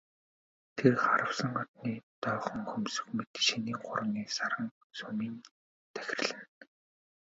Тэр 0.77 0.93
харвасан 1.03 1.53
одны 1.63 1.91
доохон 2.21 2.61
хөмсөг 2.71 3.07
мэт 3.15 3.31
шинийн 3.47 3.77
гуравны 3.85 4.23
саран 4.35 4.65
сүүмийн 4.97 5.35
тахирлана. 5.93 6.45